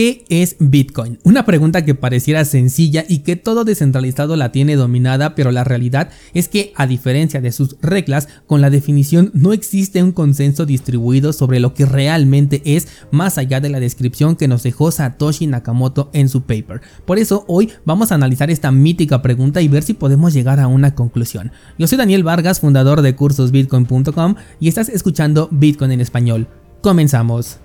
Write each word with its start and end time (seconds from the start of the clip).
¿Qué 0.00 0.24
es 0.30 0.56
Bitcoin? 0.58 1.18
Una 1.24 1.44
pregunta 1.44 1.84
que 1.84 1.94
pareciera 1.94 2.46
sencilla 2.46 3.04
y 3.06 3.18
que 3.18 3.36
todo 3.36 3.66
descentralizado 3.66 4.34
la 4.34 4.50
tiene 4.50 4.76
dominada, 4.76 5.34
pero 5.34 5.50
la 5.50 5.62
realidad 5.62 6.08
es 6.32 6.48
que 6.48 6.72
a 6.74 6.86
diferencia 6.86 7.42
de 7.42 7.52
sus 7.52 7.76
reglas, 7.82 8.26
con 8.46 8.62
la 8.62 8.70
definición 8.70 9.30
no 9.34 9.52
existe 9.52 10.02
un 10.02 10.12
consenso 10.12 10.64
distribuido 10.64 11.34
sobre 11.34 11.60
lo 11.60 11.74
que 11.74 11.84
realmente 11.84 12.62
es 12.64 12.88
más 13.10 13.36
allá 13.36 13.60
de 13.60 13.68
la 13.68 13.78
descripción 13.78 14.36
que 14.36 14.48
nos 14.48 14.62
dejó 14.62 14.90
Satoshi 14.90 15.46
Nakamoto 15.46 16.08
en 16.14 16.30
su 16.30 16.44
paper. 16.44 16.80
Por 17.04 17.18
eso 17.18 17.44
hoy 17.46 17.68
vamos 17.84 18.10
a 18.10 18.14
analizar 18.14 18.50
esta 18.50 18.72
mítica 18.72 19.20
pregunta 19.20 19.60
y 19.60 19.68
ver 19.68 19.82
si 19.82 19.92
podemos 19.92 20.32
llegar 20.32 20.60
a 20.60 20.66
una 20.66 20.94
conclusión. 20.94 21.52
Yo 21.78 21.86
soy 21.86 21.98
Daniel 21.98 22.24
Vargas, 22.24 22.60
fundador 22.60 23.02
de 23.02 23.14
cursosbitcoin.com 23.14 24.36
y 24.60 24.68
estás 24.68 24.88
escuchando 24.88 25.50
Bitcoin 25.52 25.92
en 25.92 26.00
español. 26.00 26.48
Comenzamos. 26.80 27.60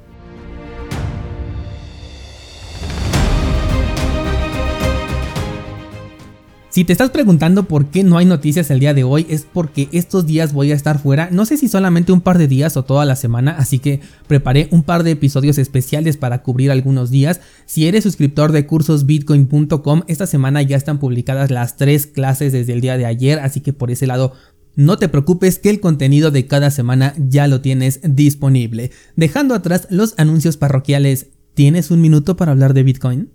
Si 6.76 6.84
te 6.84 6.92
estás 6.92 7.10
preguntando 7.10 7.70
por 7.70 7.86
qué 7.86 8.04
no 8.04 8.18
hay 8.18 8.26
noticias 8.26 8.70
el 8.70 8.82
día 8.82 8.94
de 8.94 9.06
hoy 9.06 9.26
es 9.30 9.48
porque 9.50 9.88
estos 9.94 10.28
días 10.28 10.52
voy 10.52 10.74
a 10.74 10.76
estar 10.76 11.00
fuera, 11.00 11.30
no 11.32 11.46
sé 11.46 11.56
si 11.56 11.70
solamente 11.70 12.12
un 12.12 12.20
par 12.20 12.38
de 12.38 12.50
días 12.50 12.76
o 12.76 12.84
toda 12.84 13.06
la 13.06 13.16
semana, 13.16 13.56
así 13.58 13.80
que 13.80 14.02
preparé 14.28 14.68
un 14.72 14.84
par 14.84 15.04
de 15.04 15.12
episodios 15.12 15.58
especiales 15.58 16.18
para 16.18 16.44
cubrir 16.44 16.72
algunos 16.72 17.12
días. 17.12 17.40
Si 17.66 17.88
eres 17.88 18.04
suscriptor 18.04 18.52
de 18.52 18.68
cursosbitcoin.com, 18.68 20.02
esta 20.08 20.28
semana 20.28 20.64
ya 20.64 20.76
están 20.76 21.00
publicadas 21.00 21.50
las 21.50 21.78
tres 21.78 22.08
clases 22.08 22.52
desde 22.52 22.74
el 22.74 22.82
día 22.82 22.98
de 22.98 23.06
ayer, 23.06 23.40
así 23.40 23.62
que 23.62 23.72
por 23.72 23.90
ese 23.90 24.06
lado 24.06 24.34
no 24.76 24.98
te 24.98 25.08
preocupes 25.08 25.60
que 25.60 25.70
el 25.70 25.80
contenido 25.80 26.30
de 26.30 26.46
cada 26.46 26.72
semana 26.72 27.14
ya 27.18 27.48
lo 27.48 27.62
tienes 27.62 28.02
disponible. 28.04 28.92
Dejando 29.16 29.56
atrás 29.56 29.88
los 29.92 30.14
anuncios 30.18 30.58
parroquiales, 30.58 31.28
¿tienes 31.54 31.90
un 31.90 32.02
minuto 32.02 32.36
para 32.36 32.52
hablar 32.52 32.74
de 32.74 32.84
Bitcoin? 32.84 33.30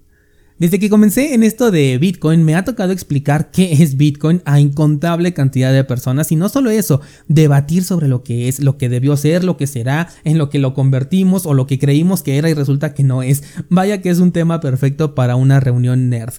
Desde 0.60 0.78
que 0.78 0.90
comencé 0.90 1.32
en 1.32 1.42
esto 1.42 1.70
de 1.70 1.96
Bitcoin 1.96 2.44
me 2.44 2.54
ha 2.54 2.66
tocado 2.66 2.92
explicar 2.92 3.50
qué 3.50 3.82
es 3.82 3.96
Bitcoin 3.96 4.42
a 4.44 4.60
incontable 4.60 5.32
cantidad 5.32 5.72
de 5.72 5.84
personas 5.84 6.30
y 6.32 6.36
no 6.36 6.50
solo 6.50 6.68
eso, 6.68 7.00
debatir 7.28 7.82
sobre 7.82 8.08
lo 8.08 8.22
que 8.22 8.46
es, 8.46 8.60
lo 8.60 8.76
que 8.76 8.90
debió 8.90 9.16
ser, 9.16 9.42
lo 9.42 9.56
que 9.56 9.66
será, 9.66 10.10
en 10.22 10.36
lo 10.36 10.50
que 10.50 10.58
lo 10.58 10.74
convertimos 10.74 11.46
o 11.46 11.54
lo 11.54 11.66
que 11.66 11.78
creímos 11.78 12.22
que 12.22 12.36
era 12.36 12.50
y 12.50 12.52
resulta 12.52 12.92
que 12.92 13.04
no 13.04 13.22
es. 13.22 13.42
Vaya 13.70 14.02
que 14.02 14.10
es 14.10 14.18
un 14.18 14.32
tema 14.32 14.60
perfecto 14.60 15.14
para 15.14 15.34
una 15.34 15.60
reunión 15.60 16.10
nerd. 16.10 16.34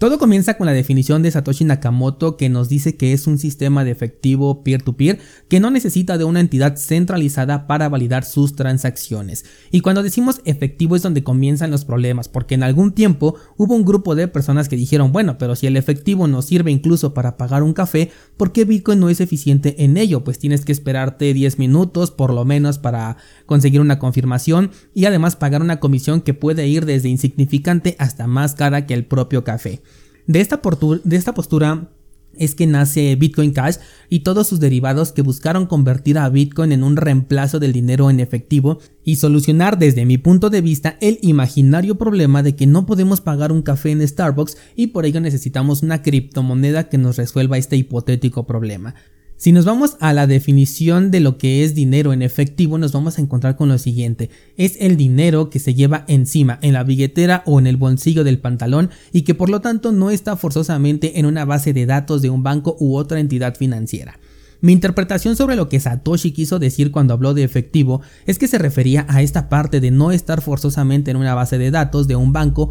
Todo 0.00 0.18
comienza 0.18 0.54
con 0.54 0.64
la 0.64 0.72
definición 0.72 1.22
de 1.22 1.30
Satoshi 1.30 1.66
Nakamoto 1.66 2.38
que 2.38 2.48
nos 2.48 2.70
dice 2.70 2.96
que 2.96 3.12
es 3.12 3.26
un 3.26 3.36
sistema 3.36 3.84
de 3.84 3.90
efectivo 3.90 4.64
peer-to-peer 4.64 5.18
que 5.46 5.60
no 5.60 5.70
necesita 5.70 6.16
de 6.16 6.24
una 6.24 6.40
entidad 6.40 6.78
centralizada 6.78 7.66
para 7.66 7.86
validar 7.90 8.24
sus 8.24 8.56
transacciones. 8.56 9.44
Y 9.70 9.82
cuando 9.82 10.02
decimos 10.02 10.40
efectivo 10.46 10.96
es 10.96 11.02
donde 11.02 11.22
comienzan 11.22 11.70
los 11.70 11.84
problemas, 11.84 12.30
porque 12.30 12.54
en 12.54 12.62
algún 12.62 12.92
tiempo 12.92 13.34
hubo 13.58 13.74
un 13.74 13.84
grupo 13.84 14.14
de 14.14 14.26
personas 14.26 14.70
que 14.70 14.76
dijeron, 14.76 15.12
bueno, 15.12 15.36
pero 15.36 15.54
si 15.54 15.66
el 15.66 15.76
efectivo 15.76 16.26
nos 16.26 16.46
sirve 16.46 16.70
incluso 16.70 17.12
para 17.12 17.36
pagar 17.36 17.62
un 17.62 17.74
café, 17.74 18.10
¿por 18.38 18.52
qué 18.52 18.64
Bitcoin 18.64 19.00
no 19.00 19.10
es 19.10 19.20
eficiente 19.20 19.84
en 19.84 19.98
ello? 19.98 20.24
Pues 20.24 20.38
tienes 20.38 20.64
que 20.64 20.72
esperarte 20.72 21.34
10 21.34 21.58
minutos 21.58 22.10
por 22.10 22.32
lo 22.32 22.46
menos 22.46 22.78
para 22.78 23.18
conseguir 23.44 23.82
una 23.82 23.98
confirmación 23.98 24.70
y 24.94 25.04
además 25.04 25.36
pagar 25.36 25.60
una 25.60 25.78
comisión 25.78 26.22
que 26.22 26.32
puede 26.32 26.66
ir 26.68 26.86
desde 26.86 27.10
insignificante 27.10 27.96
hasta 27.98 28.26
más 28.26 28.54
cara 28.54 28.86
que 28.86 28.94
el 28.94 29.04
propio 29.04 29.44
café. 29.44 29.82
De 30.26 30.40
esta, 30.40 30.62
postura 30.62 31.90
es 32.36 32.54
que 32.54 32.66
nace 32.66 33.16
Bitcoin 33.16 33.52
Cash 33.52 33.76
y 34.08 34.20
todos 34.20 34.46
sus 34.46 34.60
derivados 34.60 35.12
que 35.12 35.22
buscaron 35.22 35.66
convertir 35.66 36.18
a 36.18 36.28
Bitcoin 36.28 36.72
en 36.72 36.84
un 36.84 36.96
reemplazo 36.96 37.58
del 37.58 37.72
dinero 37.72 38.08
en 38.10 38.20
efectivo 38.20 38.78
y 39.04 39.16
solucionar 39.16 39.78
desde 39.78 40.04
mi 40.04 40.18
punto 40.18 40.48
de 40.50 40.60
vista 40.60 40.96
el 41.00 41.18
imaginario 41.22 41.96
problema 41.96 42.42
de 42.42 42.54
que 42.54 42.66
no 42.66 42.86
podemos 42.86 43.20
pagar 43.20 43.52
un 43.52 43.62
café 43.62 43.90
en 43.90 44.06
Starbucks 44.06 44.56
y 44.76 44.88
por 44.88 45.06
ello 45.06 45.20
necesitamos 45.20 45.82
una 45.82 46.02
criptomoneda 46.02 46.88
que 46.88 46.98
nos 46.98 47.16
resuelva 47.16 47.58
este 47.58 47.76
hipotético 47.76 48.46
problema. 48.46 48.94
Si 49.40 49.52
nos 49.52 49.64
vamos 49.64 49.96
a 50.00 50.12
la 50.12 50.26
definición 50.26 51.10
de 51.10 51.20
lo 51.20 51.38
que 51.38 51.64
es 51.64 51.74
dinero 51.74 52.12
en 52.12 52.20
efectivo, 52.20 52.76
nos 52.76 52.92
vamos 52.92 53.16
a 53.16 53.22
encontrar 53.22 53.56
con 53.56 53.70
lo 53.70 53.78
siguiente. 53.78 54.28
Es 54.58 54.76
el 54.80 54.98
dinero 54.98 55.48
que 55.48 55.60
se 55.60 55.72
lleva 55.72 56.04
encima, 56.08 56.58
en 56.60 56.74
la 56.74 56.84
billetera 56.84 57.42
o 57.46 57.58
en 57.58 57.66
el 57.66 57.78
bolsillo 57.78 58.22
del 58.22 58.38
pantalón 58.38 58.90
y 59.14 59.22
que 59.22 59.34
por 59.34 59.48
lo 59.48 59.62
tanto 59.62 59.92
no 59.92 60.10
está 60.10 60.36
forzosamente 60.36 61.18
en 61.18 61.24
una 61.24 61.46
base 61.46 61.72
de 61.72 61.86
datos 61.86 62.20
de 62.20 62.28
un 62.28 62.42
banco 62.42 62.76
u 62.80 62.96
otra 62.96 63.18
entidad 63.18 63.56
financiera. 63.56 64.20
Mi 64.60 64.72
interpretación 64.72 65.36
sobre 65.36 65.56
lo 65.56 65.70
que 65.70 65.80
Satoshi 65.80 66.32
quiso 66.32 66.58
decir 66.58 66.90
cuando 66.90 67.14
habló 67.14 67.32
de 67.32 67.42
efectivo 67.42 68.02
es 68.26 68.38
que 68.38 68.46
se 68.46 68.58
refería 68.58 69.06
a 69.08 69.22
esta 69.22 69.48
parte 69.48 69.80
de 69.80 69.90
no 69.90 70.12
estar 70.12 70.42
forzosamente 70.42 71.10
en 71.10 71.16
una 71.16 71.34
base 71.34 71.56
de 71.56 71.70
datos 71.70 72.08
de 72.08 72.16
un 72.16 72.34
banco 72.34 72.68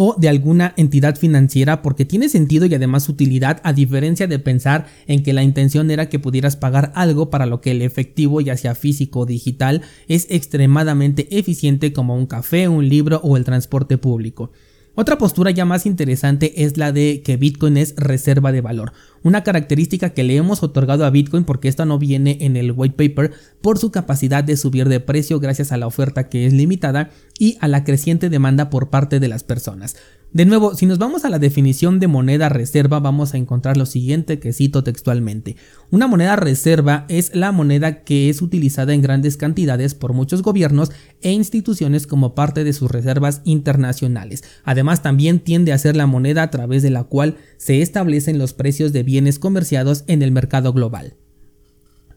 o 0.00 0.14
de 0.16 0.28
alguna 0.28 0.74
entidad 0.76 1.16
financiera 1.16 1.82
porque 1.82 2.04
tiene 2.04 2.28
sentido 2.28 2.66
y 2.66 2.74
además 2.76 3.08
utilidad 3.08 3.60
a 3.64 3.72
diferencia 3.72 4.28
de 4.28 4.38
pensar 4.38 4.86
en 5.08 5.24
que 5.24 5.32
la 5.32 5.42
intención 5.42 5.90
era 5.90 6.08
que 6.08 6.20
pudieras 6.20 6.56
pagar 6.56 6.92
algo 6.94 7.30
para 7.30 7.46
lo 7.46 7.60
que 7.60 7.72
el 7.72 7.82
efectivo 7.82 8.40
ya 8.40 8.56
sea 8.56 8.76
físico 8.76 9.18
o 9.18 9.26
digital 9.26 9.82
es 10.06 10.28
extremadamente 10.30 11.36
eficiente 11.36 11.92
como 11.92 12.14
un 12.14 12.26
café, 12.26 12.68
un 12.68 12.88
libro 12.88 13.20
o 13.24 13.36
el 13.36 13.42
transporte 13.42 13.98
público. 13.98 14.52
Otra 14.94 15.18
postura 15.18 15.50
ya 15.50 15.64
más 15.64 15.84
interesante 15.84 16.64
es 16.64 16.76
la 16.76 16.92
de 16.92 17.22
que 17.24 17.36
Bitcoin 17.36 17.76
es 17.76 17.94
reserva 17.96 18.52
de 18.52 18.60
valor, 18.60 18.92
una 19.28 19.44
característica 19.44 20.10
que 20.10 20.24
le 20.24 20.36
hemos 20.36 20.62
otorgado 20.62 21.04
a 21.04 21.10
Bitcoin 21.10 21.44
porque 21.44 21.68
esta 21.68 21.84
no 21.84 21.98
viene 21.98 22.38
en 22.40 22.56
el 22.56 22.72
white 22.72 22.96
paper 22.96 23.32
por 23.60 23.78
su 23.78 23.90
capacidad 23.90 24.42
de 24.42 24.56
subir 24.56 24.88
de 24.88 25.00
precio 25.00 25.38
gracias 25.38 25.70
a 25.70 25.76
la 25.76 25.86
oferta 25.86 26.28
que 26.28 26.46
es 26.46 26.52
limitada 26.52 27.10
y 27.38 27.56
a 27.60 27.68
la 27.68 27.84
creciente 27.84 28.30
demanda 28.30 28.70
por 28.70 28.90
parte 28.90 29.20
de 29.20 29.28
las 29.28 29.44
personas. 29.44 29.96
De 30.30 30.44
nuevo, 30.44 30.74
si 30.74 30.84
nos 30.84 30.98
vamos 30.98 31.24
a 31.24 31.30
la 31.30 31.38
definición 31.38 32.00
de 32.00 32.06
moneda 32.06 32.50
reserva, 32.50 33.00
vamos 33.00 33.32
a 33.32 33.38
encontrar 33.38 33.78
lo 33.78 33.86
siguiente 33.86 34.38
que 34.38 34.52
cito 34.52 34.84
textualmente. 34.84 35.56
Una 35.90 36.06
moneda 36.06 36.36
reserva 36.36 37.06
es 37.08 37.34
la 37.34 37.50
moneda 37.50 38.04
que 38.04 38.28
es 38.28 38.42
utilizada 38.42 38.92
en 38.92 39.00
grandes 39.00 39.38
cantidades 39.38 39.94
por 39.94 40.12
muchos 40.12 40.42
gobiernos 40.42 40.90
e 41.22 41.32
instituciones 41.32 42.06
como 42.06 42.34
parte 42.34 42.62
de 42.62 42.74
sus 42.74 42.90
reservas 42.90 43.40
internacionales. 43.44 44.44
Además, 44.64 45.02
también 45.02 45.40
tiende 45.40 45.72
a 45.72 45.78
ser 45.78 45.96
la 45.96 46.06
moneda 46.06 46.42
a 46.42 46.50
través 46.50 46.82
de 46.82 46.90
la 46.90 47.04
cual 47.04 47.38
se 47.56 47.80
establecen 47.80 48.38
los 48.38 48.52
precios 48.52 48.92
de 48.92 49.04
bienes 49.04 49.17
comerciados 49.38 50.04
en 50.06 50.22
el 50.22 50.32
mercado 50.32 50.72
global. 50.72 51.14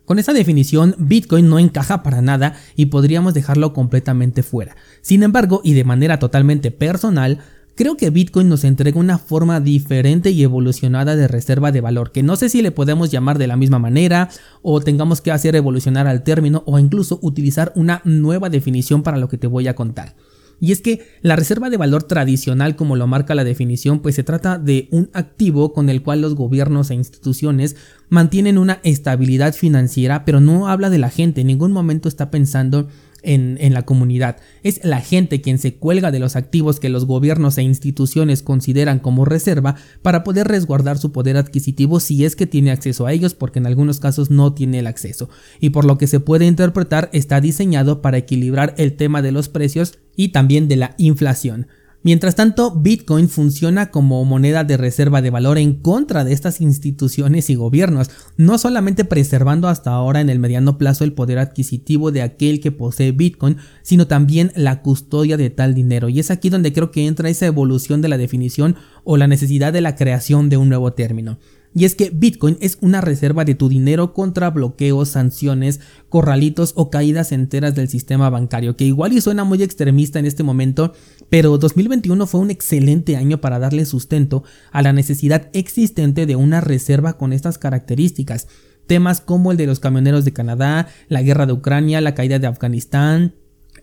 Con 0.06 0.20
esa 0.20 0.34
definición, 0.34 0.96
Bitcoin 0.98 1.48
no 1.48 1.60
encaja 1.60 2.04
para 2.04 2.22
nada 2.22 2.56
y 2.76 2.88
podríamos 2.88 3.34
dejarlo 3.34 3.74
completamente 3.74 4.44
fuera. 4.44 4.76
Sin 5.02 5.24
embargo, 5.24 5.62
y 5.64 5.74
de 5.74 5.84
manera 5.84 6.20
totalmente 6.20 6.72
personal, 6.72 7.40
Creo 7.76 7.96
que 7.96 8.10
Bitcoin 8.10 8.50
nos 8.50 8.64
entrega 8.64 9.00
una 9.00 9.18
forma 9.18 9.60
diferente 9.62 10.30
y 10.32 10.44
evolucionada 10.44 11.16
de 11.16 11.28
reserva 11.28 11.72
de 11.72 11.82
valor, 11.82 12.12
que 12.12 12.22
no 12.22 12.36
sé 12.36 12.50
si 12.50 12.62
le 12.62 12.72
podemos 12.72 13.12
llamar 13.12 13.38
de 13.38 13.48
la 13.48 13.56
misma 13.56 13.80
manera 13.80 14.30
o 14.62 14.82
tengamos 14.82 15.22
que 15.22 15.32
hacer 15.32 15.56
evolucionar 15.56 16.06
al 16.06 16.24
término 16.24 16.64
o 16.66 16.78
incluso 16.78 17.18
utilizar 17.22 17.72
una 17.76 18.02
nueva 18.04 18.50
definición 18.50 19.04
para 19.04 19.18
lo 19.18 19.30
que 19.30 19.38
te 19.38 19.48
voy 19.48 19.68
a 19.68 19.76
contar. 19.76 20.16
Y 20.62 20.72
es 20.72 20.82
que 20.82 21.02
la 21.22 21.36
reserva 21.36 21.72
de 21.72 21.78
valor 21.78 22.04
tradicional, 22.04 22.76
como 22.76 22.96
lo 22.96 23.08
marca 23.08 23.34
la 23.34 23.44
definición, 23.44 24.00
pues 24.00 24.14
se 24.14 24.24
trata 24.24 24.60
de 24.60 24.88
un 24.92 25.10
activo 25.12 25.74
con 25.74 25.90
el 25.90 26.04
cual 26.04 26.22
los 26.22 26.36
gobiernos 26.36 26.92
e 26.92 26.94
instituciones 26.94 27.76
mantienen 28.10 28.60
una 28.60 28.80
estabilidad 28.84 29.56
financiera, 29.56 30.24
pero 30.24 30.40
no 30.40 30.68
habla 30.68 30.92
de 30.92 31.00
la 31.00 31.10
gente, 31.10 31.42
en 31.42 31.48
ningún 31.48 31.72
momento 31.72 32.08
está 32.08 32.30
pensando 32.30 32.88
en, 33.24 33.74
la 33.74 33.84
comunidad. 33.84 34.38
Es 34.64 34.84
la 34.84 35.02
gente 35.02 35.42
quien 35.42 35.58
se 35.58 35.76
cuelga 35.76 36.12
de 36.12 36.20
los 36.20 36.36
activos 36.36 36.80
que 36.80 36.90
los 36.90 37.06
gobiernos 37.06 37.58
e 37.58 37.64
instituciones 37.64 38.44
consideran 38.44 39.00
como 39.00 39.26
reserva 39.26 39.76
para 40.02 40.24
poder 40.24 40.48
resguardar 40.48 40.98
su 40.98 41.12
poder 41.12 41.38
adquisitivo 41.38 42.00
si 42.00 42.26
es 42.26 42.36
que 42.36 42.48
tiene 42.48 42.72
acceso 42.72 43.06
a 43.06 43.14
ellos, 43.14 43.34
porque 43.34 43.60
en 43.60 43.68
algunos 43.68 44.00
casos 44.00 44.30
no 44.30 44.54
tiene 44.54 44.80
el 44.80 44.88
acceso. 44.88 45.30
Y 45.60 45.70
por 45.70 45.86
lo 45.86 45.98
que 45.98 46.08
se 46.08 46.20
puede 46.20 46.46
interpretar 46.46 47.10
está 47.14 47.42
diseñado 47.42 48.02
para 48.02 48.18
equilibrar 48.18 48.74
el 48.78 48.94
tema 48.94 49.22
de 49.22 49.32
los 49.32 49.50
precios 49.50 50.00
y 50.16 50.30
también 50.30 50.68
de 50.68 50.76
la 50.76 50.96
inflación. 50.98 51.68
Mientras 52.04 52.36
tanto, 52.36 52.72
Bitcoin 52.72 53.30
funciona 53.30 53.92
como 53.92 54.26
moneda 54.26 54.64
de 54.64 54.76
reserva 54.76 55.22
de 55.22 55.30
valor 55.30 55.60
en 55.60 55.76
contra 55.76 56.24
de 56.24 56.34
estas 56.34 56.60
instituciones 56.60 57.52
y 57.52 57.56
gobiernos, 57.56 58.10
no 58.38 58.58
solamente 58.58 59.06
preservando 59.06 59.68
hasta 59.68 59.92
ahora 59.92 60.20
en 60.20 60.32
el 60.32 60.40
mediano 60.40 60.80
plazo 60.80 61.04
el 61.04 61.14
poder 61.14 61.38
adquisitivo 61.38 62.12
de 62.12 62.24
aquel 62.24 62.60
que 62.60 62.72
posee 62.72 63.12
Bitcoin, 63.12 63.58
sino 63.84 64.08
también 64.08 64.52
la 64.56 64.82
custodia 64.82 65.38
de 65.38 65.52
tal 65.52 65.76
dinero. 65.76 66.10
Y 66.10 66.20
es 66.20 66.32
aquí 66.32 66.50
donde 66.50 66.74
creo 66.74 66.90
que 66.90 67.06
entra 67.06 67.30
esa 67.30 67.46
evolución 67.46 68.02
de 68.02 68.10
la 68.10 68.18
definición 68.18 68.78
o 69.04 69.18
la 69.18 69.28
necesidad 69.28 69.72
de 69.72 69.82
la 69.82 69.96
creación 69.96 70.50
de 70.50 70.58
un 70.58 70.70
nuevo 70.70 70.94
término. 70.94 71.38
Y 71.74 71.86
es 71.86 71.96
que 71.96 72.10
Bitcoin 72.10 72.58
es 72.60 72.78
una 72.82 73.00
reserva 73.00 73.46
de 73.46 73.56
tu 73.56 73.70
dinero 73.70 74.14
contra 74.14 74.50
bloqueos, 74.50 75.10
sanciones, 75.10 75.80
corralitos 76.10 76.74
o 76.76 76.90
caídas 76.90 77.32
enteras 77.32 77.76
del 77.76 77.88
sistema 77.88 78.30
bancario, 78.30 78.76
que 78.76 78.86
igual 78.86 79.14
y 79.14 79.22
suena 79.22 79.46
muy 79.46 79.64
extremista 79.64 80.20
en 80.20 80.26
este 80.26 80.44
momento, 80.44 80.94
pero 81.30 81.58
2021 81.58 82.28
fue 82.28 82.42
un 82.42 82.52
excelente 82.52 83.16
año 83.16 83.40
para 83.40 83.60
darle 83.60 83.86
sustento 83.86 84.44
a 84.72 84.82
la 84.82 84.92
necesidad 84.92 85.50
existente 85.54 86.26
de 86.26 86.36
una 86.36 86.60
reserva 86.60 87.18
con 87.18 87.32
estas 87.32 87.58
características. 87.58 88.48
Temas 88.86 89.22
como 89.22 89.52
el 89.52 89.58
de 89.58 89.68
los 89.68 89.80
camioneros 89.80 90.26
de 90.26 90.34
Canadá, 90.34 90.90
la 91.08 91.22
guerra 91.22 91.46
de 91.46 91.54
Ucrania, 91.54 92.02
la 92.02 92.16
caída 92.16 92.40
de 92.40 92.48
Afganistán, 92.48 93.36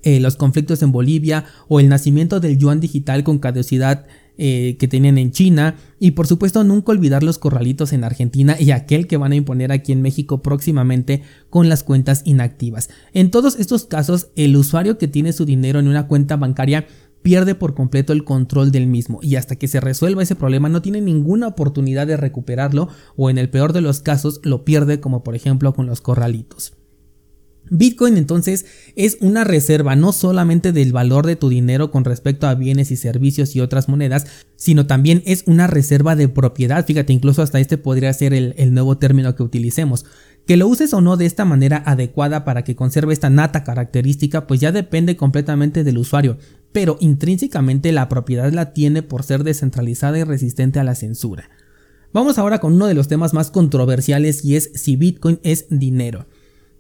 eh, 0.03 0.21
los 0.21 0.37
conflictos 0.37 0.83
en 0.83 0.93
Bolivia 0.93 1.47
o 1.69 1.81
el 1.81 1.89
nacimiento 1.89 2.39
del 2.39 2.59
yuan 2.59 2.81
digital 2.81 3.25
con 3.25 3.39
caducidad 3.39 4.07
eh, 4.39 4.77
que 4.79 4.87
tenían 4.87 5.19
en 5.19 5.33
China 5.33 5.75
y 5.99 6.13
por 6.13 6.29
supuesto 6.29 6.63
nunca 6.63 6.93
olvidar 6.93 7.23
los 7.25 7.39
corralitos 7.39 7.93
en 7.93 8.05
Argentina 8.05 8.57
y 8.59 8.71
aquel 8.71 9.09
que 9.09 9.17
van 9.17 9.33
a 9.33 9.37
imponer 9.37 9.73
aquí 9.73 9.91
en 9.91 10.01
México 10.01 10.43
próximamente 10.43 11.23
con 11.51 11.69
las 11.69 11.83
cuentas 11.83 12.23
inactivas. 12.25 12.89
En 13.13 13.31
todos 13.33 13.59
estos 13.59 13.87
casos 13.87 14.29
el 14.37 14.57
usuario 14.57 14.97
que 14.97 15.09
tiene 15.09 15.33
su 15.33 15.45
dinero 15.45 15.81
en 15.81 15.89
una 15.89 16.07
cuenta 16.07 16.37
bancaria 16.37 16.87
pierde 17.23 17.55
por 17.55 17.75
completo 17.75 18.13
el 18.13 18.25
control 18.25 18.71
del 18.71 18.87
mismo 18.87 19.19
y 19.23 19.37
hasta 19.37 19.57
que 19.57 19.69
se 19.69 19.81
resuelva 19.81 20.23
ese 20.23 20.37
problema 20.37 20.69
no 20.69 20.83
tiene 20.83 21.01
ninguna 21.01 21.49
oportunidad 21.49 22.07
de 22.07 22.17
recuperarlo 22.17 22.89
o 23.17 23.31
en 23.31 23.39
el 23.39 23.51
peor 23.51 23.73
de 23.73 23.81
los 23.81 24.01
casos 24.01 24.41
lo 24.45 24.65
pierde 24.65 25.01
como 25.01 25.25
por 25.25 25.35
ejemplo 25.35 25.75
con 25.75 25.87
los 25.87 26.01
corralitos. 26.01 26.78
Bitcoin 27.71 28.17
entonces 28.17 28.67
es 28.97 29.19
una 29.21 29.45
reserva 29.45 29.97
no 29.97 30.13
solamente 30.13 30.73
del 30.73 30.93
valor 30.93 31.27
de 31.27 31.37
tu 31.37 31.49
dinero 31.49 31.91
con 31.91 32.05
respecto 32.05 32.47
a 32.47 32.55
bienes 32.55 32.91
y 32.91 32.97
servicios 32.97 33.55
y 33.57 33.61
otras 33.61 33.89
monedas, 33.89 34.27
sino 34.57 34.87
también 34.87 35.23
es 35.27 35.45
una 35.47 35.67
reserva 35.67 36.17
de 36.17 36.29
propiedad. 36.29 36.85
Fíjate, 36.85 37.13
incluso 37.13 37.43
hasta 37.43 37.61
este 37.61 37.79
podría 37.79 38.13
ser 38.13 38.35
el, 38.35 38.75
nuevo 38.75 38.99
término 38.99 39.35
que 39.35 39.43
utilicemos. 39.43 40.05
Que 40.47 40.57
lo 40.57 40.67
uses 40.67 40.95
o 40.95 41.01
no 41.01 41.17
de 41.17 41.27
esta 41.27 41.45
manera 41.45 41.83
adecuada 41.85 42.45
para 42.45 42.65
que 42.65 42.75
conserve 42.75 43.13
esta 43.13 43.31
nata 43.31 43.65
característica, 43.65 44.47
pues 44.47 44.61
ya 44.61 44.73
depende 44.73 45.17
completamente 45.17 45.85
del 45.85 45.99
usuario, 45.99 46.39
pero 46.73 46.97
intrínsecamente 47.01 47.93
la 47.93 48.09
propiedad 48.09 48.51
la 48.53 48.73
tiene 48.73 49.03
por 49.03 49.23
ser 49.23 49.45
descentralizada 49.45 50.19
y 50.19 50.25
resistente 50.25 50.81
a 50.81 50.85
la 50.85 50.95
censura. 50.95 51.51
Vamos 52.13 52.39
ahora 52.39 52.59
con 52.59 52.73
uno 52.73 52.87
de 52.87 52.95
los 52.95 53.09
temas 53.09 53.35
más 53.35 53.51
controversiales 53.51 54.43
y 54.45 54.57
es 54.57 54.71
si 54.75 54.97
Bitcoin 54.97 55.41
es 55.43 55.67
dinero. 55.69 56.27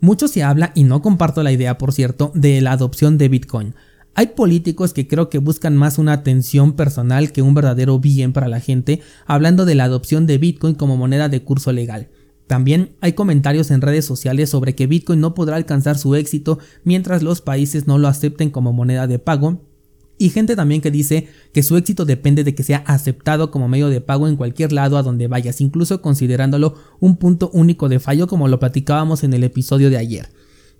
Mucho 0.00 0.28
se 0.28 0.42
habla, 0.42 0.72
y 0.74 0.84
no 0.84 1.02
comparto 1.02 1.42
la 1.42 1.52
idea 1.52 1.76
por 1.78 1.92
cierto, 1.92 2.30
de 2.34 2.60
la 2.60 2.72
adopción 2.72 3.18
de 3.18 3.28
Bitcoin. 3.28 3.74
Hay 4.14 4.28
políticos 4.28 4.92
que 4.92 5.06
creo 5.06 5.28
que 5.28 5.38
buscan 5.38 5.76
más 5.76 5.98
una 5.98 6.12
atención 6.12 6.74
personal 6.74 7.32
que 7.32 7.42
un 7.42 7.54
verdadero 7.54 7.98
bien 7.98 8.32
para 8.32 8.48
la 8.48 8.60
gente, 8.60 9.00
hablando 9.26 9.64
de 9.64 9.74
la 9.74 9.84
adopción 9.84 10.26
de 10.26 10.38
Bitcoin 10.38 10.74
como 10.74 10.96
moneda 10.96 11.28
de 11.28 11.42
curso 11.42 11.72
legal. 11.72 12.08
También 12.46 12.96
hay 13.00 13.12
comentarios 13.12 13.70
en 13.70 13.80
redes 13.80 14.04
sociales 14.04 14.50
sobre 14.50 14.74
que 14.74 14.86
Bitcoin 14.86 15.20
no 15.20 15.34
podrá 15.34 15.56
alcanzar 15.56 15.98
su 15.98 16.14
éxito 16.14 16.58
mientras 16.82 17.22
los 17.22 17.42
países 17.42 17.86
no 17.86 17.98
lo 17.98 18.08
acepten 18.08 18.50
como 18.50 18.72
moneda 18.72 19.06
de 19.06 19.18
pago 19.18 19.67
y 20.18 20.30
gente 20.30 20.56
también 20.56 20.80
que 20.80 20.90
dice 20.90 21.28
que 21.52 21.62
su 21.62 21.76
éxito 21.76 22.04
depende 22.04 22.44
de 22.44 22.54
que 22.54 22.64
sea 22.64 22.78
aceptado 22.86 23.50
como 23.50 23.68
medio 23.68 23.88
de 23.88 24.00
pago 24.00 24.28
en 24.28 24.36
cualquier 24.36 24.72
lado 24.72 24.98
a 24.98 25.02
donde 25.02 25.28
vayas, 25.28 25.60
incluso 25.60 26.02
considerándolo 26.02 26.74
un 27.00 27.16
punto 27.16 27.50
único 27.54 27.88
de 27.88 28.00
fallo 28.00 28.26
como 28.26 28.48
lo 28.48 28.58
platicábamos 28.58 29.24
en 29.24 29.32
el 29.32 29.44
episodio 29.44 29.90
de 29.90 29.96
ayer. 29.96 30.28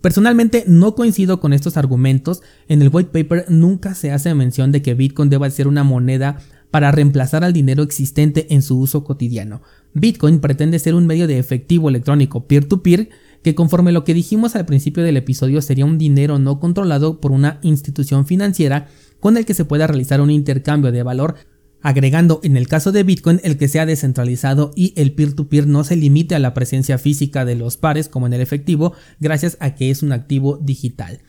Personalmente 0.01 0.65
no 0.67 0.95
coincido 0.95 1.41
con 1.41 1.53
estos 1.53 1.77
argumentos, 1.77 2.43
en 2.69 2.83
el 2.83 2.91
white 2.93 3.11
paper 3.13 3.47
nunca 3.49 3.95
se 3.95 4.13
hace 4.13 4.33
mención 4.35 4.71
de 4.71 4.83
que 4.83 4.95
Bitcoin 4.95 5.31
deba 5.31 5.51
ser 5.51 5.67
una 5.67 5.83
moneda 5.83 6.39
para 6.71 6.93
reemplazar 6.93 7.45
al 7.45 7.53
dinero 7.53 7.83
existente 7.83 8.47
en 8.51 8.63
su 8.63 8.79
uso 8.79 9.03
cotidiano. 9.03 9.63
Bitcoin 9.95 10.41
pretende 10.41 10.79
ser 10.79 10.95
un 10.95 11.07
medio 11.07 11.27
de 11.27 11.39
efectivo 11.39 11.89
electrónico 11.89 12.47
peer-to-peer 12.47 13.09
que 13.43 13.55
conforme 13.55 13.93
lo 13.93 14.05
que 14.05 14.15
dijimos 14.15 14.57
al 14.57 14.67
principio 14.67 15.03
del 15.03 15.17
episodio 15.17 15.63
sería 15.63 15.85
un 15.85 15.99
dinero 15.99 16.39
no 16.39 16.61
controlado 16.61 17.21
por 17.21 17.33
una 17.33 17.59
institución 17.63 18.27
financiera 18.27 18.89
con 19.21 19.37
el 19.37 19.45
que 19.45 19.55
se 19.55 19.65
pueda 19.65 19.87
realizar 19.87 20.21
un 20.21 20.31
intercambio 20.31 20.93
de 20.93 21.03
valor, 21.03 21.37
agregando 21.83 22.41
en 22.43 22.57
el 22.57 22.69
caso 22.69 22.93
de 22.93 23.03
Bitcoin 23.03 23.41
el 23.45 23.57
que 23.57 23.69
sea 23.69 23.87
descentralizado 23.87 24.73
y 24.75 24.93
el 24.97 25.13
peer-to-peer 25.13 25.67
no 25.67 25.85
se 25.85 25.97
limite 25.97 26.35
a 26.35 26.41
la 26.41 26.55
presencia 26.55 26.99
física 26.99 27.45
de 27.45 27.55
los 27.55 27.77
pares 27.77 28.09
como 28.09 28.27
en 28.27 28.33
el 28.33 28.41
efectivo, 28.41 28.95
gracias 29.21 29.57
a 29.61 29.75
que 29.75 29.91
es 29.91 30.03
un 30.03 30.13
activo 30.13 30.59
digital. 30.59 31.21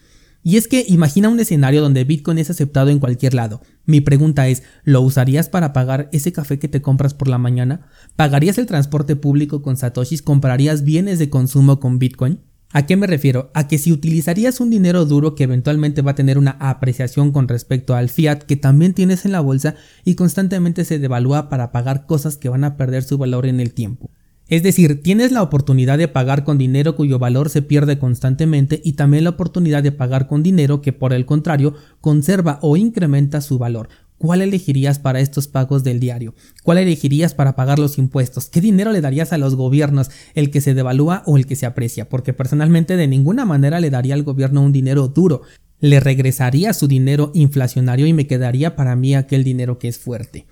Y 0.42 0.56
es 0.56 0.68
que 0.70 0.86
imagina 0.88 1.28
un 1.28 1.40
escenario 1.40 1.82
donde 1.82 2.06
Bitcoin 2.06 2.38
es 2.38 2.50
aceptado 2.50 2.90
en 2.90 3.00
cualquier 3.00 3.34
lado. 3.34 3.62
Mi 3.86 4.00
pregunta 4.00 4.48
es, 4.48 4.64
¿lo 4.84 5.02
usarías 5.02 5.50
para 5.50 5.74
pagar 5.74 6.10
ese 6.14 6.32
café 6.32 6.60
que 6.60 6.70
te 6.70 6.82
compras 6.82 7.14
por 7.14 7.28
la 7.28 7.38
mañana? 7.38 7.88
¿Pagarías 8.16 8.58
el 8.58 8.66
transporte 8.66 9.18
público 9.18 9.62
con 9.62 9.76
satoshis? 9.76 10.22
¿Comprarías 10.22 10.84
bienes 10.84 11.20
de 11.20 11.30
consumo 11.30 11.82
con 11.82 12.00
Bitcoin? 12.00 12.40
¿A 12.72 12.86
qué 12.86 12.96
me 12.98 13.08
refiero? 13.08 13.50
A 13.56 13.68
que 13.68 13.80
si 13.80 13.92
utilizarías 13.92 14.60
un 14.60 14.70
dinero 14.70 15.06
duro 15.06 15.34
que 15.34 15.46
eventualmente 15.46 16.04
va 16.04 16.12
a 16.12 16.16
tener 16.16 16.38
una 16.38 16.52
apreciación 16.60 17.32
con 17.32 17.48
respecto 17.48 17.96
al 17.96 18.10
fiat 18.10 18.44
que 18.44 18.58
también 18.58 18.94
tienes 18.94 19.26
en 19.26 19.32
la 19.32 19.40
bolsa 19.40 19.74
y 20.06 20.14
constantemente 20.14 20.86
se 20.86 21.00
devalúa 21.00 21.50
para 21.50 21.72
pagar 21.72 22.06
cosas 22.06 22.38
que 22.38 22.50
van 22.50 22.64
a 22.64 22.78
perder 22.78 23.02
su 23.02 23.18
valor 23.18 23.48
en 23.48 23.60
el 23.60 23.74
tiempo. 23.74 24.12
Es 24.50 24.62
decir, 24.62 25.02
tienes 25.02 25.32
la 25.32 25.42
oportunidad 25.42 25.98
de 25.98 26.08
pagar 26.08 26.44
con 26.44 26.60
dinero 26.60 26.96
cuyo 26.96 27.18
valor 27.18 27.50
se 27.50 27.64
pierde 27.64 27.98
constantemente 27.98 28.82
y 28.84 28.94
también 28.94 29.24
la 29.24 29.32
oportunidad 29.32 29.82
de 29.82 29.92
pagar 29.92 30.28
con 30.28 30.44
dinero 30.44 30.82
que 30.82 30.94
por 30.94 31.12
el 31.14 31.26
contrario 31.26 31.74
conserva 32.02 32.60
o 32.62 32.78
incrementa 32.78 33.42
su 33.42 33.58
valor. 33.58 33.90
¿Cuál 34.20 34.42
elegirías 34.42 35.00
para 35.00 35.22
estos 35.22 35.48
pagos 35.48 35.86
del 35.86 36.02
diario? 36.02 36.36
¿Cuál 36.64 36.80
elegirías 36.80 37.34
para 37.34 37.56
pagar 37.56 37.80
los 37.80 37.98
impuestos? 37.98 38.50
¿Qué 38.50 38.60
dinero 38.60 38.92
le 38.92 39.00
darías 39.00 39.32
a 39.32 39.38
los 39.38 39.56
gobiernos? 39.56 40.12
¿El 40.36 40.52
que 40.52 40.60
se 40.60 40.74
devalúa 40.74 41.24
o 41.26 41.38
el 41.38 41.46
que 41.46 41.56
se 41.56 41.66
aprecia? 41.66 42.10
Porque 42.10 42.34
personalmente 42.34 42.98
de 42.98 43.08
ninguna 43.08 43.46
manera 43.46 43.80
le 43.80 43.90
daría 43.90 44.16
al 44.16 44.24
gobierno 44.24 44.62
un 44.62 44.74
dinero 44.74 45.08
duro. 45.08 45.44
Le 45.80 46.02
regresaría 46.02 46.74
su 46.74 46.90
dinero 46.90 47.32
inflacionario 47.34 48.08
y 48.08 48.12
me 48.14 48.28
quedaría 48.28 48.76
para 48.76 48.98
mí 48.98 49.16
aquel 49.16 49.46
dinero 49.46 49.80
que 49.80 49.88
es 49.88 49.98
fuerte. 49.98 50.48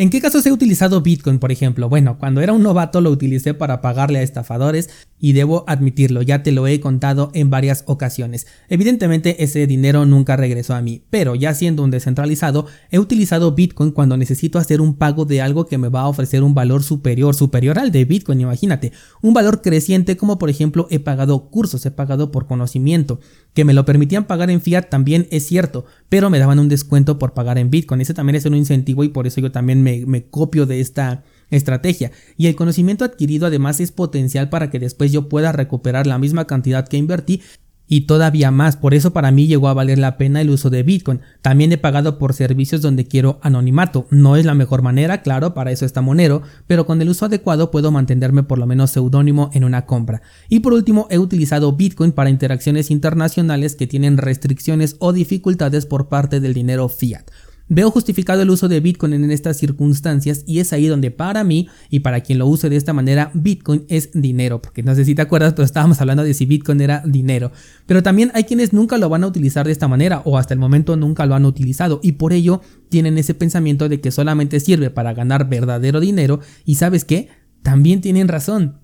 ¿En 0.00 0.08
qué 0.08 0.22
casos 0.22 0.46
he 0.46 0.50
utilizado 0.50 1.02
Bitcoin, 1.02 1.38
por 1.38 1.52
ejemplo? 1.52 1.90
Bueno, 1.90 2.16
cuando 2.16 2.40
era 2.40 2.54
un 2.54 2.62
novato 2.62 3.02
lo 3.02 3.10
utilicé 3.10 3.52
para 3.52 3.82
pagarle 3.82 4.20
a 4.20 4.22
estafadores 4.22 4.88
y 5.18 5.34
debo 5.34 5.64
admitirlo, 5.68 6.22
ya 6.22 6.42
te 6.42 6.52
lo 6.52 6.66
he 6.66 6.80
contado 6.80 7.30
en 7.34 7.50
varias 7.50 7.84
ocasiones. 7.86 8.46
Evidentemente 8.70 9.44
ese 9.44 9.66
dinero 9.66 10.06
nunca 10.06 10.36
regresó 10.36 10.74
a 10.74 10.80
mí, 10.80 11.02
pero 11.10 11.34
ya 11.34 11.52
siendo 11.52 11.84
un 11.84 11.90
descentralizado, 11.90 12.66
he 12.90 12.98
utilizado 12.98 13.54
Bitcoin 13.54 13.90
cuando 13.90 14.16
necesito 14.16 14.58
hacer 14.58 14.80
un 14.80 14.94
pago 14.94 15.26
de 15.26 15.42
algo 15.42 15.66
que 15.66 15.76
me 15.76 15.90
va 15.90 16.00
a 16.00 16.08
ofrecer 16.08 16.42
un 16.42 16.54
valor 16.54 16.82
superior, 16.82 17.34
superior 17.34 17.78
al 17.78 17.92
de 17.92 18.06
Bitcoin, 18.06 18.40
imagínate, 18.40 18.92
un 19.20 19.34
valor 19.34 19.60
creciente 19.60 20.16
como 20.16 20.38
por 20.38 20.48
ejemplo 20.48 20.86
he 20.90 20.98
pagado 20.98 21.50
cursos, 21.50 21.84
he 21.84 21.90
pagado 21.90 22.30
por 22.32 22.46
conocimiento, 22.46 23.20
que 23.52 23.66
me 23.66 23.74
lo 23.74 23.84
permitían 23.84 24.24
pagar 24.24 24.50
en 24.50 24.62
fiat 24.62 24.88
también 24.88 25.28
es 25.30 25.46
cierto, 25.46 25.84
pero 26.08 26.30
me 26.30 26.38
daban 26.38 26.58
un 26.58 26.70
descuento 26.70 27.18
por 27.18 27.34
pagar 27.34 27.58
en 27.58 27.68
Bitcoin, 27.68 28.00
ese 28.00 28.14
también 28.14 28.36
es 28.36 28.46
un 28.46 28.54
incentivo 28.54 29.04
y 29.04 29.10
por 29.10 29.26
eso 29.26 29.42
yo 29.42 29.52
también 29.52 29.82
me, 29.82 29.89
me 30.06 30.24
copio 30.24 30.66
de 30.66 30.80
esta 30.80 31.24
estrategia 31.50 32.12
y 32.36 32.46
el 32.46 32.54
conocimiento 32.54 33.04
adquirido 33.04 33.46
además 33.46 33.80
es 33.80 33.92
potencial 33.92 34.48
para 34.48 34.70
que 34.70 34.78
después 34.78 35.12
yo 35.12 35.28
pueda 35.28 35.52
recuperar 35.52 36.06
la 36.06 36.18
misma 36.18 36.46
cantidad 36.46 36.86
que 36.86 36.96
invertí 36.96 37.42
y 37.90 38.02
todavía 38.02 38.52
más. 38.52 38.76
Por 38.76 38.94
eso 38.94 39.12
para 39.12 39.32
mí 39.32 39.48
llegó 39.48 39.68
a 39.68 39.74
valer 39.74 39.98
la 39.98 40.16
pena 40.16 40.40
el 40.40 40.48
uso 40.48 40.70
de 40.70 40.84
Bitcoin. 40.84 41.20
También 41.42 41.72
he 41.72 41.76
pagado 41.76 42.18
por 42.18 42.34
servicios 42.34 42.82
donde 42.82 43.04
quiero 43.04 43.40
anonimato. 43.42 44.06
No 44.10 44.36
es 44.36 44.46
la 44.46 44.54
mejor 44.54 44.82
manera, 44.82 45.22
claro, 45.22 45.54
para 45.54 45.72
eso 45.72 45.84
está 45.84 46.00
Monero, 46.00 46.42
pero 46.68 46.86
con 46.86 47.02
el 47.02 47.08
uso 47.08 47.26
adecuado 47.26 47.72
puedo 47.72 47.90
mantenerme 47.90 48.44
por 48.44 48.58
lo 48.58 48.66
menos 48.66 48.92
seudónimo 48.92 49.50
en 49.54 49.64
una 49.64 49.86
compra. 49.86 50.22
Y 50.48 50.60
por 50.60 50.72
último, 50.72 51.08
he 51.10 51.18
utilizado 51.18 51.72
Bitcoin 51.72 52.12
para 52.12 52.30
interacciones 52.30 52.92
internacionales 52.92 53.74
que 53.74 53.88
tienen 53.88 54.18
restricciones 54.18 54.94
o 55.00 55.12
dificultades 55.12 55.84
por 55.84 56.08
parte 56.08 56.38
del 56.38 56.54
dinero 56.54 56.88
fiat. 56.88 57.28
Veo 57.72 57.92
justificado 57.92 58.42
el 58.42 58.50
uso 58.50 58.66
de 58.66 58.80
Bitcoin 58.80 59.12
en 59.12 59.30
estas 59.30 59.56
circunstancias 59.56 60.42
y 60.44 60.58
es 60.58 60.72
ahí 60.72 60.88
donde 60.88 61.12
para 61.12 61.44
mí 61.44 61.68
y 61.88 62.00
para 62.00 62.20
quien 62.20 62.40
lo 62.40 62.48
use 62.48 62.68
de 62.68 62.74
esta 62.74 62.92
manera 62.92 63.30
Bitcoin 63.32 63.84
es 63.86 64.10
dinero, 64.12 64.60
porque 64.60 64.82
no 64.82 64.92
sé 64.96 65.04
si 65.04 65.14
te 65.14 65.22
acuerdas, 65.22 65.52
pero 65.52 65.66
estábamos 65.66 66.00
hablando 66.00 66.24
de 66.24 66.34
si 66.34 66.46
Bitcoin 66.46 66.80
era 66.80 67.00
dinero. 67.06 67.52
Pero 67.86 68.02
también 68.02 68.32
hay 68.34 68.42
quienes 68.42 68.72
nunca 68.72 68.98
lo 68.98 69.08
van 69.08 69.22
a 69.22 69.28
utilizar 69.28 69.66
de 69.66 69.72
esta 69.72 69.86
manera 69.86 70.20
o 70.24 70.36
hasta 70.36 70.52
el 70.52 70.58
momento 70.58 70.96
nunca 70.96 71.26
lo 71.26 71.36
han 71.36 71.44
utilizado 71.44 72.00
y 72.02 72.12
por 72.12 72.32
ello 72.32 72.60
tienen 72.88 73.16
ese 73.18 73.34
pensamiento 73.34 73.88
de 73.88 74.00
que 74.00 74.10
solamente 74.10 74.58
sirve 74.58 74.90
para 74.90 75.14
ganar 75.14 75.48
verdadero 75.48 76.00
dinero 76.00 76.40
y 76.64 76.74
sabes 76.74 77.04
qué, 77.04 77.28
también 77.62 78.00
tienen 78.00 78.26
razón. 78.26 78.80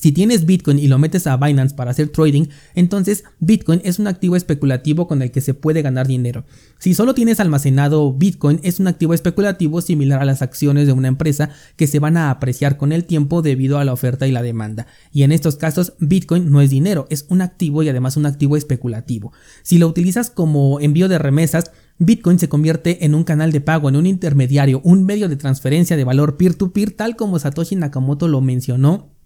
Si 0.00 0.12
tienes 0.12 0.46
Bitcoin 0.46 0.78
y 0.78 0.88
lo 0.88 0.98
metes 0.98 1.26
a 1.26 1.36
Binance 1.36 1.74
para 1.74 1.90
hacer 1.90 2.08
trading, 2.08 2.46
entonces 2.74 3.24
Bitcoin 3.38 3.82
es 3.84 3.98
un 3.98 4.06
activo 4.06 4.34
especulativo 4.34 5.06
con 5.06 5.20
el 5.20 5.30
que 5.30 5.42
se 5.42 5.52
puede 5.52 5.82
ganar 5.82 6.06
dinero. 6.06 6.46
Si 6.78 6.94
solo 6.94 7.12
tienes 7.12 7.38
almacenado 7.38 8.10
Bitcoin, 8.14 8.60
es 8.62 8.80
un 8.80 8.88
activo 8.88 9.12
especulativo 9.12 9.82
similar 9.82 10.22
a 10.22 10.24
las 10.24 10.40
acciones 10.40 10.86
de 10.86 10.94
una 10.94 11.08
empresa 11.08 11.50
que 11.76 11.86
se 11.86 11.98
van 11.98 12.16
a 12.16 12.30
apreciar 12.30 12.78
con 12.78 12.92
el 12.92 13.04
tiempo 13.04 13.42
debido 13.42 13.76
a 13.76 13.84
la 13.84 13.92
oferta 13.92 14.26
y 14.26 14.32
la 14.32 14.40
demanda. 14.40 14.86
Y 15.12 15.22
en 15.22 15.32
estos 15.32 15.56
casos, 15.56 15.92
Bitcoin 15.98 16.50
no 16.50 16.62
es 16.62 16.70
dinero, 16.70 17.06
es 17.10 17.26
un 17.28 17.42
activo 17.42 17.82
y 17.82 17.90
además 17.90 18.16
un 18.16 18.24
activo 18.24 18.56
especulativo. 18.56 19.34
Si 19.62 19.76
lo 19.76 19.86
utilizas 19.86 20.30
como 20.30 20.80
envío 20.80 21.08
de 21.08 21.18
remesas, 21.18 21.72
Bitcoin 21.98 22.38
se 22.38 22.48
convierte 22.48 23.04
en 23.04 23.14
un 23.14 23.24
canal 23.24 23.52
de 23.52 23.60
pago, 23.60 23.90
en 23.90 23.96
un 23.96 24.06
intermediario, 24.06 24.80
un 24.82 25.04
medio 25.04 25.28
de 25.28 25.36
transferencia 25.36 25.98
de 25.98 26.04
valor 26.04 26.38
peer-to-peer, 26.38 26.88
-peer, 26.88 26.96
tal 26.96 27.16
como 27.16 27.38
Satoshi 27.38 27.76
Nakamoto 27.76 28.28
lo 28.28 28.40
mencionó 28.40 29.19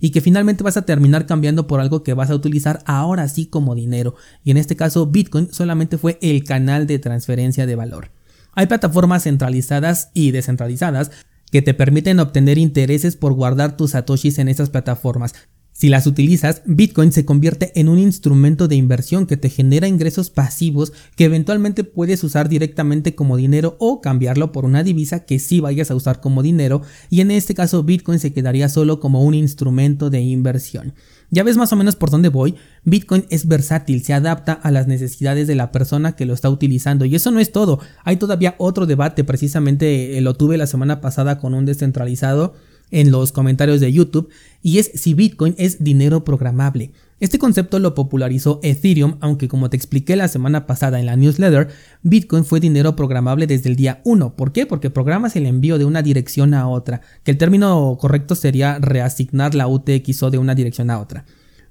y 0.00 0.10
que 0.10 0.20
finalmente 0.20 0.64
vas 0.64 0.76
a 0.76 0.86
terminar 0.86 1.26
cambiando 1.26 1.66
por 1.66 1.80
algo 1.80 2.02
que 2.02 2.14
vas 2.14 2.30
a 2.30 2.34
utilizar 2.34 2.82
ahora 2.86 3.28
sí 3.28 3.46
como 3.46 3.74
dinero. 3.74 4.14
Y 4.42 4.50
en 4.50 4.56
este 4.56 4.76
caso 4.76 5.06
Bitcoin 5.06 5.52
solamente 5.52 5.98
fue 5.98 6.18
el 6.22 6.44
canal 6.44 6.86
de 6.86 6.98
transferencia 6.98 7.66
de 7.66 7.76
valor. 7.76 8.10
Hay 8.52 8.66
plataformas 8.66 9.24
centralizadas 9.24 10.10
y 10.14 10.30
descentralizadas 10.30 11.10
que 11.50 11.62
te 11.62 11.74
permiten 11.74 12.20
obtener 12.20 12.58
intereses 12.58 13.16
por 13.16 13.32
guardar 13.32 13.76
tus 13.76 13.92
satoshis 13.92 14.38
en 14.38 14.48
estas 14.48 14.70
plataformas. 14.70 15.34
Si 15.76 15.88
las 15.88 16.06
utilizas, 16.06 16.62
Bitcoin 16.66 17.10
se 17.10 17.24
convierte 17.24 17.72
en 17.74 17.88
un 17.88 17.98
instrumento 17.98 18.68
de 18.68 18.76
inversión 18.76 19.26
que 19.26 19.36
te 19.36 19.50
genera 19.50 19.88
ingresos 19.88 20.30
pasivos 20.30 20.92
que 21.16 21.24
eventualmente 21.24 21.82
puedes 21.82 22.22
usar 22.22 22.48
directamente 22.48 23.16
como 23.16 23.36
dinero 23.36 23.74
o 23.80 24.00
cambiarlo 24.00 24.52
por 24.52 24.64
una 24.64 24.84
divisa 24.84 25.24
que 25.24 25.40
sí 25.40 25.58
vayas 25.58 25.90
a 25.90 25.96
usar 25.96 26.20
como 26.20 26.44
dinero 26.44 26.82
y 27.10 27.22
en 27.22 27.32
este 27.32 27.54
caso 27.54 27.82
Bitcoin 27.82 28.20
se 28.20 28.32
quedaría 28.32 28.68
solo 28.68 29.00
como 29.00 29.24
un 29.24 29.34
instrumento 29.34 30.10
de 30.10 30.20
inversión. 30.20 30.94
Ya 31.30 31.42
ves 31.42 31.56
más 31.56 31.72
o 31.72 31.76
menos 31.76 31.96
por 31.96 32.10
dónde 32.10 32.28
voy. 32.28 32.54
Bitcoin 32.84 33.24
es 33.28 33.48
versátil, 33.48 34.04
se 34.04 34.12
adapta 34.12 34.52
a 34.52 34.70
las 34.70 34.86
necesidades 34.86 35.48
de 35.48 35.56
la 35.56 35.72
persona 35.72 36.14
que 36.14 36.26
lo 36.26 36.34
está 36.34 36.50
utilizando. 36.50 37.04
Y 37.04 37.16
eso 37.16 37.32
no 37.32 37.40
es 37.40 37.50
todo. 37.50 37.80
Hay 38.04 38.18
todavía 38.18 38.54
otro 38.58 38.86
debate, 38.86 39.24
precisamente 39.24 40.16
eh, 40.16 40.20
lo 40.20 40.34
tuve 40.34 40.56
la 40.56 40.68
semana 40.68 41.00
pasada 41.00 41.40
con 41.40 41.54
un 41.54 41.64
descentralizado 41.64 42.54
en 42.94 43.10
los 43.10 43.32
comentarios 43.32 43.80
de 43.80 43.92
YouTube, 43.92 44.30
y 44.62 44.78
es 44.78 44.90
si 44.94 45.14
Bitcoin 45.14 45.54
es 45.58 45.82
dinero 45.82 46.24
programable. 46.24 46.92
Este 47.20 47.38
concepto 47.38 47.78
lo 47.78 47.94
popularizó 47.94 48.60
Ethereum, 48.62 49.16
aunque 49.20 49.48
como 49.48 49.68
te 49.68 49.76
expliqué 49.76 50.14
la 50.14 50.28
semana 50.28 50.66
pasada 50.66 51.00
en 51.00 51.06
la 51.06 51.16
newsletter, 51.16 51.68
Bitcoin 52.02 52.44
fue 52.44 52.60
dinero 52.60 52.96
programable 52.96 53.46
desde 53.46 53.68
el 53.68 53.76
día 53.76 54.00
1. 54.04 54.36
¿Por 54.36 54.52
qué? 54.52 54.64
Porque 54.66 54.90
programas 54.90 55.34
el 55.34 55.46
envío 55.46 55.76
de 55.76 55.84
una 55.84 56.02
dirección 56.02 56.54
a 56.54 56.68
otra, 56.68 57.00
que 57.24 57.32
el 57.32 57.38
término 57.38 57.96
correcto 58.00 58.34
sería 58.34 58.78
reasignar 58.78 59.54
la 59.54 59.66
UTXO 59.66 60.30
de 60.30 60.38
una 60.38 60.54
dirección 60.54 60.90
a 60.90 61.00
otra. 61.00 61.24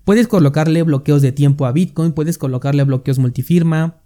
Puedes 0.04 0.28
colocarle 0.28 0.84
bloqueos 0.84 1.22
de 1.22 1.32
tiempo 1.32 1.66
a 1.66 1.72
Bitcoin, 1.72 2.12
puedes 2.12 2.38
colocarle 2.38 2.84
bloqueos 2.84 3.20
multifirma, 3.20 4.03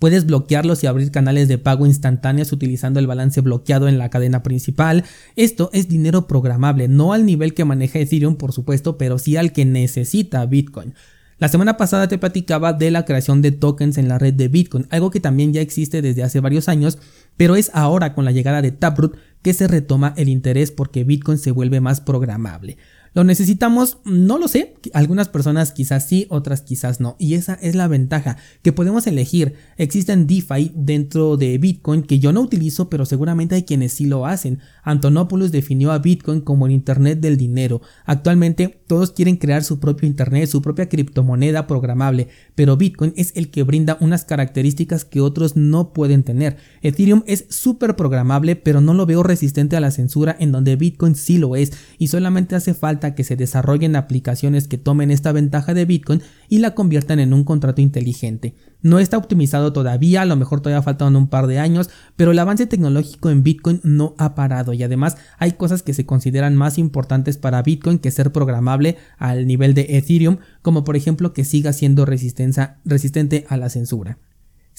Puedes 0.00 0.26
bloquearlos 0.26 0.82
y 0.82 0.86
abrir 0.88 1.12
canales 1.12 1.46
de 1.46 1.58
pago 1.58 1.86
instantáneos 1.86 2.52
utilizando 2.52 2.98
el 2.98 3.06
balance 3.06 3.42
bloqueado 3.42 3.86
en 3.86 3.98
la 3.98 4.08
cadena 4.08 4.42
principal. 4.42 5.04
Esto 5.36 5.68
es 5.74 5.88
dinero 5.88 6.26
programable, 6.26 6.88
no 6.88 7.12
al 7.12 7.26
nivel 7.26 7.52
que 7.52 7.66
maneja 7.66 7.98
Ethereum, 7.98 8.36
por 8.36 8.52
supuesto, 8.52 8.96
pero 8.96 9.18
sí 9.18 9.36
al 9.36 9.52
que 9.52 9.66
necesita 9.66 10.44
Bitcoin. 10.46 10.94
La 11.38 11.48
semana 11.48 11.76
pasada 11.76 12.08
te 12.08 12.18
platicaba 12.18 12.72
de 12.72 12.90
la 12.90 13.04
creación 13.04 13.42
de 13.42 13.52
tokens 13.52 13.98
en 13.98 14.08
la 14.08 14.18
red 14.18 14.32
de 14.32 14.48
Bitcoin, 14.48 14.86
algo 14.90 15.10
que 15.10 15.20
también 15.20 15.52
ya 15.52 15.60
existe 15.60 16.02
desde 16.02 16.22
hace 16.22 16.40
varios 16.40 16.68
años, 16.68 16.98
pero 17.36 17.56
es 17.56 17.70
ahora 17.74 18.14
con 18.14 18.24
la 18.24 18.30
llegada 18.30 18.62
de 18.62 18.72
Taproot 18.72 19.16
que 19.42 19.54
se 19.54 19.68
retoma 19.68 20.14
el 20.16 20.28
interés 20.28 20.70
porque 20.70 21.04
Bitcoin 21.04 21.38
se 21.38 21.50
vuelve 21.50 21.80
más 21.80 22.00
programable. 22.00 22.76
¿Lo 23.12 23.24
necesitamos? 23.24 23.98
No 24.04 24.38
lo 24.38 24.46
sé. 24.46 24.74
Algunas 24.94 25.28
personas 25.28 25.72
quizás 25.72 26.06
sí, 26.06 26.26
otras 26.30 26.62
quizás 26.62 27.00
no. 27.00 27.16
Y 27.18 27.34
esa 27.34 27.54
es 27.54 27.74
la 27.74 27.88
ventaja, 27.88 28.36
que 28.62 28.72
podemos 28.72 29.06
elegir. 29.08 29.54
Existen 29.78 30.28
DeFi 30.28 30.70
dentro 30.76 31.36
de 31.36 31.58
Bitcoin 31.58 32.02
que 32.02 32.20
yo 32.20 32.32
no 32.32 32.40
utilizo, 32.40 32.88
pero 32.88 33.04
seguramente 33.04 33.56
hay 33.56 33.64
quienes 33.64 33.94
sí 33.94 34.06
lo 34.06 34.26
hacen. 34.26 34.60
Antonopoulos 34.84 35.50
definió 35.50 35.90
a 35.90 35.98
Bitcoin 35.98 36.40
como 36.40 36.66
el 36.66 36.72
Internet 36.72 37.18
del 37.18 37.36
dinero. 37.36 37.80
Actualmente 38.04 38.80
todos 38.86 39.10
quieren 39.10 39.36
crear 39.36 39.64
su 39.64 39.80
propio 39.80 40.06
Internet, 40.06 40.48
su 40.48 40.62
propia 40.62 40.88
criptomoneda 40.88 41.66
programable, 41.66 42.28
pero 42.54 42.76
Bitcoin 42.76 43.12
es 43.16 43.32
el 43.34 43.50
que 43.50 43.64
brinda 43.64 43.98
unas 44.00 44.24
características 44.24 45.04
que 45.04 45.20
otros 45.20 45.56
no 45.56 45.92
pueden 45.92 46.22
tener. 46.22 46.58
Ethereum 46.82 47.24
es 47.26 47.46
súper 47.48 47.96
programable, 47.96 48.54
pero 48.54 48.80
no 48.80 48.94
lo 48.94 49.04
veo 49.04 49.24
resistente 49.24 49.76
a 49.76 49.80
la 49.80 49.90
censura 49.90 50.36
en 50.38 50.52
donde 50.52 50.76
Bitcoin 50.76 51.16
sí 51.16 51.38
lo 51.38 51.56
es 51.56 51.72
y 51.98 52.08
solamente 52.08 52.54
hace 52.54 52.72
falta 52.74 52.99
que 53.14 53.24
se 53.24 53.36
desarrollen 53.36 53.96
aplicaciones 53.96 54.68
que 54.68 54.78
tomen 54.78 55.10
esta 55.10 55.32
ventaja 55.32 55.74
de 55.74 55.84
Bitcoin 55.84 56.22
y 56.48 56.58
la 56.58 56.74
conviertan 56.74 57.18
en 57.18 57.32
un 57.32 57.44
contrato 57.44 57.80
inteligente. 57.80 58.54
No 58.82 58.98
está 58.98 59.18
optimizado 59.18 59.72
todavía, 59.72 60.22
a 60.22 60.26
lo 60.26 60.36
mejor 60.36 60.60
todavía 60.60 60.82
faltan 60.82 61.16
un 61.16 61.28
par 61.28 61.46
de 61.46 61.58
años, 61.58 61.90
pero 62.16 62.30
el 62.30 62.38
avance 62.38 62.66
tecnológico 62.66 63.30
en 63.30 63.42
Bitcoin 63.42 63.80
no 63.82 64.14
ha 64.18 64.34
parado 64.34 64.72
y 64.72 64.82
además 64.82 65.16
hay 65.38 65.52
cosas 65.52 65.82
que 65.82 65.94
se 65.94 66.06
consideran 66.06 66.56
más 66.56 66.78
importantes 66.78 67.36
para 67.36 67.62
Bitcoin 67.62 67.98
que 67.98 68.10
ser 68.10 68.32
programable 68.32 68.96
al 69.18 69.46
nivel 69.46 69.74
de 69.74 69.86
Ethereum, 69.96 70.38
como 70.62 70.84
por 70.84 70.96
ejemplo 70.96 71.32
que 71.32 71.44
siga 71.44 71.72
siendo 71.72 72.06
resistente 72.06 73.44
a 73.48 73.56
la 73.56 73.68
censura. 73.68 74.18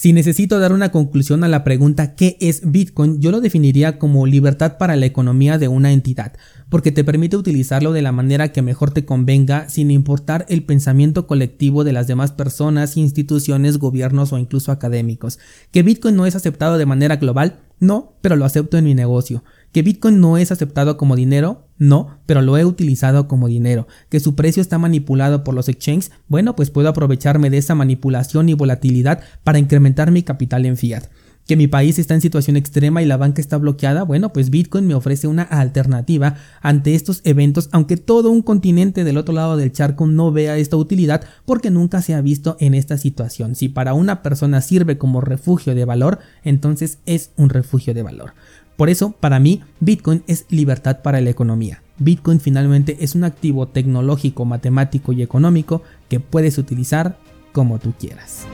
Si 0.01 0.13
necesito 0.13 0.57
dar 0.57 0.73
una 0.73 0.89
conclusión 0.89 1.43
a 1.43 1.47
la 1.47 1.63
pregunta 1.63 2.15
¿qué 2.15 2.35
es 2.41 2.71
Bitcoin? 2.71 3.21
Yo 3.21 3.29
lo 3.29 3.39
definiría 3.39 3.99
como 3.99 4.25
libertad 4.25 4.79
para 4.79 4.95
la 4.95 5.05
economía 5.05 5.59
de 5.59 5.67
una 5.67 5.91
entidad, 5.91 6.33
porque 6.69 6.91
te 6.91 7.03
permite 7.03 7.37
utilizarlo 7.37 7.93
de 7.93 8.01
la 8.01 8.11
manera 8.11 8.51
que 8.51 8.63
mejor 8.63 8.89
te 8.89 9.05
convenga 9.05 9.69
sin 9.69 9.91
importar 9.91 10.47
el 10.49 10.63
pensamiento 10.63 11.27
colectivo 11.27 11.83
de 11.83 11.93
las 11.93 12.07
demás 12.07 12.31
personas, 12.31 12.97
instituciones, 12.97 13.77
gobiernos 13.77 14.33
o 14.33 14.39
incluso 14.39 14.71
académicos. 14.71 15.37
¿Que 15.69 15.83
Bitcoin 15.83 16.15
no 16.15 16.25
es 16.25 16.35
aceptado 16.35 16.79
de 16.79 16.87
manera 16.87 17.17
global? 17.17 17.59
No, 17.79 18.15
pero 18.21 18.35
lo 18.35 18.45
acepto 18.45 18.79
en 18.79 18.85
mi 18.85 18.95
negocio. 18.95 19.43
¿Que 19.71 19.83
Bitcoin 19.83 20.19
no 20.19 20.37
es 20.37 20.51
aceptado 20.51 20.97
como 20.97 21.15
dinero? 21.15 21.67
No, 21.81 22.19
pero 22.27 22.43
lo 22.43 22.59
he 22.59 22.63
utilizado 22.63 23.27
como 23.27 23.47
dinero. 23.47 23.87
¿Que 24.07 24.19
su 24.19 24.35
precio 24.35 24.61
está 24.61 24.77
manipulado 24.77 25.43
por 25.43 25.55
los 25.55 25.67
exchanges? 25.67 26.11
Bueno, 26.27 26.55
pues 26.55 26.69
puedo 26.69 26.87
aprovecharme 26.87 27.49
de 27.49 27.57
esa 27.57 27.73
manipulación 27.73 28.49
y 28.49 28.53
volatilidad 28.53 29.21
para 29.43 29.57
incrementar 29.57 30.11
mi 30.11 30.21
capital 30.21 30.67
en 30.67 30.77
fiat. 30.77 31.05
¿Que 31.47 31.55
mi 31.57 31.65
país 31.65 31.97
está 31.97 32.13
en 32.13 32.21
situación 32.21 32.55
extrema 32.55 33.01
y 33.01 33.07
la 33.07 33.17
banca 33.17 33.41
está 33.41 33.57
bloqueada? 33.57 34.03
Bueno, 34.03 34.31
pues 34.31 34.51
Bitcoin 34.51 34.85
me 34.85 34.93
ofrece 34.93 35.25
una 35.25 35.41
alternativa 35.41 36.35
ante 36.61 36.93
estos 36.93 37.21
eventos, 37.23 37.67
aunque 37.71 37.97
todo 37.97 38.29
un 38.29 38.43
continente 38.43 39.03
del 39.03 39.17
otro 39.17 39.33
lado 39.33 39.57
del 39.57 39.71
charco 39.71 40.05
no 40.05 40.31
vea 40.31 40.59
esta 40.59 40.77
utilidad 40.77 41.23
porque 41.45 41.71
nunca 41.71 42.03
se 42.03 42.13
ha 42.13 42.21
visto 42.21 42.57
en 42.59 42.75
esta 42.75 42.99
situación. 42.99 43.55
Si 43.55 43.69
para 43.69 43.95
una 43.95 44.21
persona 44.21 44.61
sirve 44.61 44.99
como 44.99 45.19
refugio 45.19 45.73
de 45.73 45.85
valor, 45.85 46.19
entonces 46.43 46.99
es 47.07 47.31
un 47.37 47.49
refugio 47.49 47.95
de 47.95 48.03
valor. 48.03 48.33
Por 48.81 48.89
eso, 48.89 49.11
para 49.11 49.39
mí, 49.39 49.61
Bitcoin 49.79 50.23
es 50.25 50.47
libertad 50.49 51.03
para 51.03 51.21
la 51.21 51.29
economía. 51.29 51.83
Bitcoin 51.99 52.39
finalmente 52.39 52.97
es 53.01 53.13
un 53.13 53.23
activo 53.23 53.67
tecnológico, 53.67 54.43
matemático 54.43 55.13
y 55.13 55.21
económico 55.21 55.83
que 56.09 56.19
puedes 56.19 56.57
utilizar 56.57 57.19
como 57.51 57.77
tú 57.77 57.93
quieras. 57.99 58.47